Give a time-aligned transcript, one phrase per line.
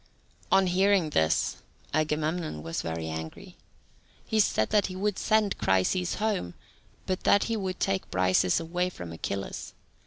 [0.51, 1.57] On hearing this,
[1.93, 3.55] Agamemnon was very angry.
[4.25, 6.55] He said that he would send Chryseis home,
[7.05, 9.75] but that he would take Briseis away from Achilles.